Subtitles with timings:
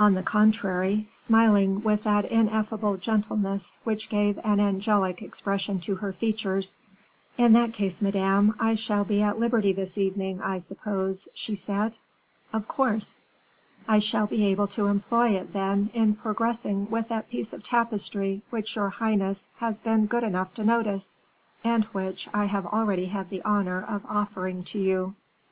[0.00, 6.12] On the contrary, smiling with that ineffable gentleness which gave an angelic expression to her
[6.12, 6.78] features
[7.38, 11.98] "In that case, Madame, I shall be at liberty this evening, I suppose?" she said.
[12.52, 13.20] "Of course."
[13.86, 18.42] "I shall be able to employ it, then, in progressing with that piece of tapestry
[18.50, 21.16] which your highness has been good enough to notice,
[21.62, 25.14] and which I have already had the honor of offering to you."